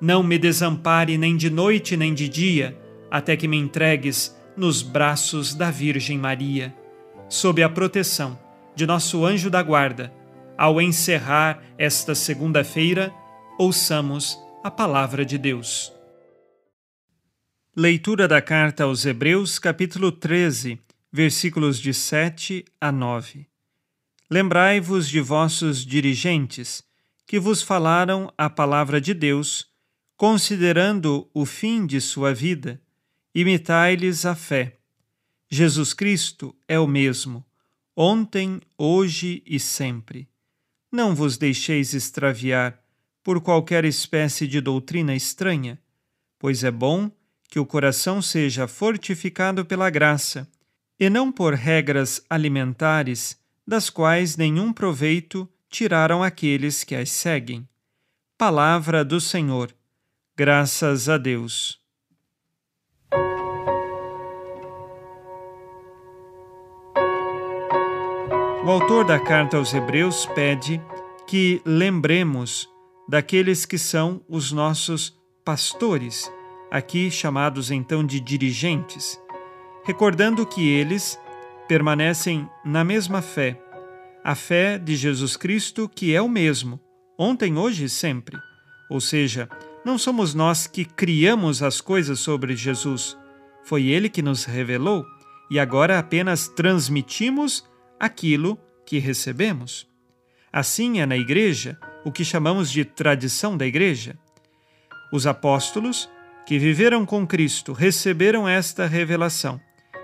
não 0.00 0.22
me 0.22 0.38
desampare 0.38 1.16
nem 1.16 1.36
de 1.36 1.50
noite 1.50 1.96
nem 1.96 2.12
de 2.12 2.28
dia, 2.28 2.78
até 3.10 3.36
que 3.36 3.48
me 3.48 3.56
entregues 3.56 4.36
nos 4.56 4.82
braços 4.82 5.54
da 5.54 5.70
Virgem 5.70 6.18
Maria. 6.18 6.74
Sob 7.28 7.62
a 7.62 7.68
proteção 7.68 8.38
de 8.74 8.86
nosso 8.86 9.24
anjo 9.24 9.50
da 9.50 9.62
guarda, 9.62 10.12
ao 10.56 10.80
encerrar 10.80 11.62
esta 11.78 12.14
segunda-feira, 12.14 13.12
ouçamos 13.58 14.38
a 14.62 14.70
palavra 14.70 15.24
de 15.24 15.38
Deus. 15.38 15.92
Leitura 17.74 18.26
da 18.26 18.40
carta 18.40 18.84
aos 18.84 19.04
Hebreus, 19.04 19.58
capítulo 19.58 20.10
13, 20.10 20.78
versículos 21.12 21.78
de 21.78 21.92
7 21.92 22.64
a 22.80 22.90
9. 22.90 23.46
Lembrai-vos 24.30 25.08
de 25.08 25.20
vossos 25.20 25.84
dirigentes, 25.84 26.82
que 27.26 27.38
vos 27.38 27.62
falaram 27.62 28.32
a 28.36 28.48
palavra 28.48 29.00
de 29.00 29.12
Deus, 29.12 29.66
considerando 30.16 31.28
o 31.34 31.44
fim 31.44 31.86
de 31.86 32.00
sua 32.00 32.32
vida, 32.32 32.80
imitai-lhes 33.34 34.24
a 34.24 34.34
fé. 34.34 34.76
Jesus 35.48 35.92
Cristo 35.92 36.54
é 36.66 36.78
o 36.78 36.86
mesmo 36.86 37.44
ontem, 37.96 38.60
hoje 38.76 39.42
e 39.46 39.58
sempre. 39.58 40.28
Não 40.92 41.14
vos 41.14 41.38
deixeis 41.38 41.94
extraviar 41.94 42.78
por 43.24 43.40
qualquer 43.40 43.86
espécie 43.86 44.46
de 44.46 44.60
doutrina 44.60 45.14
estranha, 45.14 45.80
pois 46.38 46.62
é 46.62 46.70
bom 46.70 47.10
que 47.48 47.58
o 47.58 47.64
coração 47.64 48.20
seja 48.20 48.68
fortificado 48.68 49.64
pela 49.64 49.88
graça, 49.88 50.46
e 51.00 51.08
não 51.08 51.32
por 51.32 51.54
regras 51.54 52.22
alimentares, 52.28 53.38
das 53.66 53.90
quais 53.90 54.36
nenhum 54.36 54.72
proveito 54.72 55.48
tiraram 55.68 56.22
aqueles 56.22 56.84
que 56.84 56.94
as 56.94 57.10
seguem. 57.10 57.66
Palavra 58.38 59.04
do 59.04 59.20
Senhor. 59.20 59.74
Graças 60.38 61.08
a 61.08 61.16
Deus. 61.16 61.78
O 68.62 68.70
autor 68.70 69.06
da 69.06 69.18
carta 69.18 69.56
aos 69.56 69.72
Hebreus 69.72 70.26
pede 70.26 70.78
que 71.26 71.62
lembremos 71.64 72.68
daqueles 73.08 73.64
que 73.64 73.78
são 73.78 74.22
os 74.28 74.52
nossos 74.52 75.18
pastores, 75.42 76.30
aqui 76.70 77.10
chamados 77.10 77.70
então 77.70 78.04
de 78.04 78.20
dirigentes, 78.20 79.18
recordando 79.86 80.44
que 80.44 80.68
eles 80.68 81.18
permanecem 81.66 82.46
na 82.62 82.84
mesma 82.84 83.22
fé, 83.22 83.58
a 84.22 84.34
fé 84.34 84.76
de 84.78 84.96
Jesus 84.96 85.34
Cristo, 85.34 85.88
que 85.88 86.14
é 86.14 86.20
o 86.20 86.28
mesmo, 86.28 86.78
ontem, 87.18 87.56
hoje 87.56 87.84
e 87.84 87.88
sempre. 87.88 88.36
Ou 88.90 89.00
seja, 89.00 89.48
não 89.86 89.96
somos 89.96 90.34
nós 90.34 90.66
que 90.66 90.84
criamos 90.84 91.62
as 91.62 91.80
coisas 91.80 92.18
sobre 92.18 92.56
Jesus, 92.56 93.16
foi 93.62 93.86
ele 93.86 94.08
que 94.08 94.20
nos 94.20 94.44
revelou 94.44 95.06
e 95.48 95.60
agora 95.60 95.96
apenas 95.96 96.48
transmitimos 96.48 97.64
aquilo 98.00 98.58
que 98.84 98.98
recebemos. 98.98 99.86
Assim 100.52 100.98
é 100.98 101.06
na 101.06 101.16
Igreja 101.16 101.78
o 102.04 102.10
que 102.10 102.24
chamamos 102.24 102.68
de 102.68 102.84
tradição 102.84 103.56
da 103.56 103.64
Igreja. 103.64 104.18
Os 105.12 105.24
apóstolos, 105.24 106.10
que 106.44 106.58
viveram 106.58 107.06
com 107.06 107.24
Cristo, 107.24 107.72
receberam 107.72 108.48
esta 108.48 108.88
revelação 108.88 109.60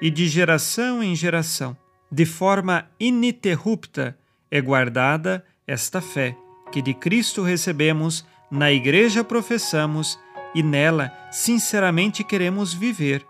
e 0.00 0.10
de 0.10 0.26
geração 0.26 1.02
em 1.02 1.14
geração, 1.14 1.76
de 2.10 2.24
forma 2.24 2.88
ininterrupta, 2.98 4.16
é 4.50 4.58
guardada 4.58 5.44
esta 5.66 6.00
fé 6.00 6.34
que 6.72 6.80
de 6.80 6.94
Cristo 6.94 7.42
recebemos, 7.42 8.24
na 8.50 8.70
Igreja 8.72 9.24
professamos 9.24 10.18
e 10.54 10.62
nela 10.62 11.12
sinceramente 11.30 12.24
queremos 12.24 12.72
viver. 12.72 13.26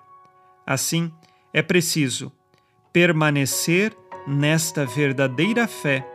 Assim, 0.67 1.13
é 1.53 1.63
preciso 1.63 2.33
permanecer 2.93 3.97
nesta 4.27 4.85
verdadeira 4.85 5.67
fé, 5.69 6.07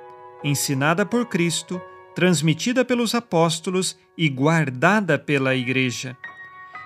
ensinada 0.43 1.05
por 1.05 1.27
Cristo, 1.27 1.81
transmitida 2.13 2.83
pelos 2.83 3.15
apóstolos 3.15 3.97
e 4.17 4.27
guardada 4.27 5.17
pela 5.17 5.55
Igreja. 5.55 6.17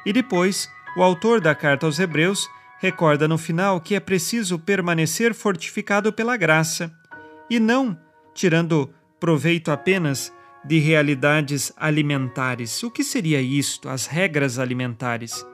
E 0.06 0.14
depois, 0.14 0.70
o 0.96 1.04
autor 1.04 1.42
da 1.42 1.56
carta 1.56 1.86
aos 1.86 2.00
Hebreus 2.00 2.48
recorda 2.80 3.28
no 3.28 3.38
final 3.38 3.82
que 3.82 3.96
é 3.96 4.00
preciso 4.00 4.60
permanecer 4.60 5.34
fortificado 5.34 6.14
pela 6.14 6.38
graça 6.38 6.94
e 7.50 7.60
não 7.60 7.98
tirando 8.34 8.94
proveito 9.20 9.72
apenas 9.72 10.32
de 10.68 10.80
realidades 10.80 11.72
alimentares. 11.78 12.82
O 12.84 12.90
que 12.90 13.04
seria 13.04 13.42
isto, 13.42 13.88
as 13.88 14.08
regras 14.08 14.58
alimentares? 14.58 15.46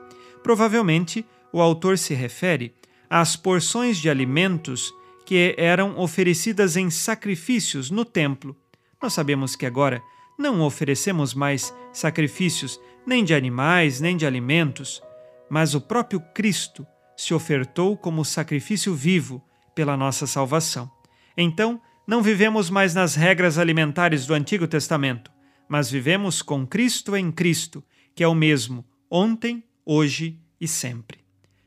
Provavelmente 0.42 1.24
o 1.52 1.60
autor 1.60 1.98
se 1.98 2.14
refere 2.14 2.74
às 3.08 3.36
porções 3.36 3.98
de 3.98 4.08
alimentos 4.08 4.92
que 5.26 5.54
eram 5.58 5.98
oferecidas 5.98 6.76
em 6.76 6.90
sacrifícios 6.90 7.90
no 7.90 8.04
templo. 8.04 8.56
Nós 9.00 9.12
sabemos 9.12 9.54
que 9.54 9.66
agora 9.66 10.02
não 10.38 10.62
oferecemos 10.62 11.34
mais 11.34 11.74
sacrifícios 11.92 12.80
nem 13.06 13.24
de 13.24 13.34
animais, 13.34 14.00
nem 14.00 14.16
de 14.16 14.26
alimentos, 14.26 15.02
mas 15.50 15.74
o 15.74 15.80
próprio 15.80 16.20
Cristo 16.34 16.86
se 17.16 17.34
ofertou 17.34 17.96
como 17.96 18.24
sacrifício 18.24 18.94
vivo 18.94 19.42
pela 19.74 19.96
nossa 19.96 20.26
salvação. 20.26 20.90
Então, 21.36 21.80
não 22.06 22.22
vivemos 22.22 22.68
mais 22.68 22.94
nas 22.94 23.14
regras 23.14 23.58
alimentares 23.58 24.26
do 24.26 24.34
Antigo 24.34 24.66
Testamento, 24.66 25.30
mas 25.68 25.90
vivemos 25.90 26.42
com 26.42 26.66
Cristo 26.66 27.16
em 27.16 27.30
Cristo, 27.30 27.84
que 28.14 28.24
é 28.24 28.28
o 28.28 28.34
mesmo 28.34 28.84
ontem, 29.10 29.62
hoje 29.84 30.40
e 30.60 30.66
sempre. 30.66 31.18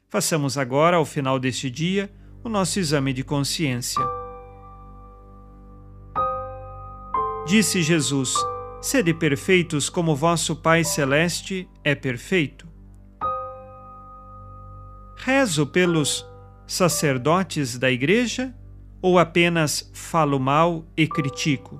Façamos 0.09 0.57
agora, 0.57 0.97
ao 0.97 1.05
final 1.05 1.39
deste 1.39 1.69
dia, 1.69 2.11
o 2.43 2.49
nosso 2.49 2.79
exame 2.79 3.13
de 3.13 3.23
consciência. 3.23 4.01
Disse 7.47 7.81
Jesus: 7.81 8.33
Sede 8.81 9.13
perfeitos 9.13 9.89
como 9.89 10.15
vosso 10.15 10.55
Pai 10.55 10.83
Celeste 10.83 11.67
é 11.83 11.95
perfeito. 11.95 12.67
Rezo 15.17 15.65
pelos 15.65 16.25
sacerdotes 16.67 17.77
da 17.77 17.89
Igreja 17.89 18.53
ou 19.05 19.19
apenas 19.19 19.87
falo 19.93 20.39
mal 20.39 20.83
e 20.97 21.07
critico? 21.07 21.79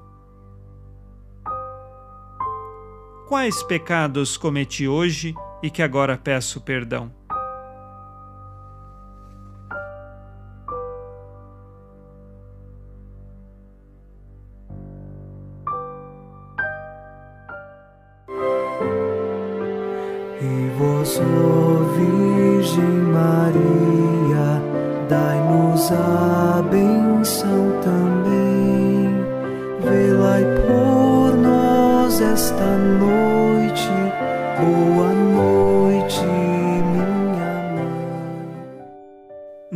Quais 3.28 3.64
pecados 3.64 4.38
cometi 4.38 4.88
hoje 4.88 5.34
e 5.64 5.72
que 5.72 5.82
agora 5.82 6.20
peço 6.20 6.62
perdão? 6.62 7.12
E 20.40 20.70
vosso 20.78 21.24
Virgem 21.96 22.86
Maria, 23.12 24.62
dai-nos 25.10 25.92
a 25.92 26.55